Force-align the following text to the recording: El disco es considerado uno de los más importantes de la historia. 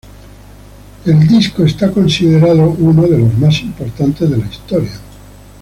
El 1.05 1.27
disco 1.27 1.63
es 1.63 1.75
considerado 1.75 2.63
uno 2.71 3.03
de 3.03 3.19
los 3.19 3.37
más 3.37 3.61
importantes 3.61 4.27
de 4.31 4.37
la 4.37 4.47
historia. 4.47 4.99